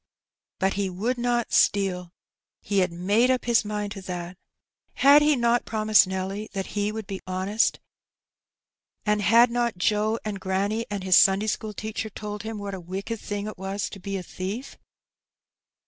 But 0.57 0.73
he 0.73 0.89
would 0.89 1.19
not 1.19 1.53
steal, 1.53 2.11
he 2.63 2.79
had 2.79 2.89
nf&,de 2.89 3.31
up 3.31 3.45
his 3.45 3.63
mind 3.63 3.91
to 3.91 4.01
that. 4.01 4.35
Had 4.95 5.21
he 5.21 5.35
not 5.35 5.63
promised 5.63 6.07
Nelly 6.07 6.49
that 6.53 6.73
he 6.75 6.91
would 6.91 7.05
be 7.05 7.21
honest? 7.27 7.79
And 9.05 9.21
had 9.21 9.51
not 9.51 9.75
Adrift. 9.75 9.89
205 9.89 9.89
Joe 9.89 10.19
and 10.27 10.39
granny 10.39 10.85
and 10.89 11.03
his 11.03 11.17
Sunday 11.17 11.45
school 11.45 11.73
teacher 11.73 12.09
told 12.09 12.41
him 12.41 12.57
what 12.57 12.73
a 12.73 12.79
wicked 12.79 13.19
thing 13.19 13.45
it 13.45 13.59
was 13.59 13.91
to 13.91 13.99
be 13.99 14.17
a 14.17 14.23
thief? 14.23 14.75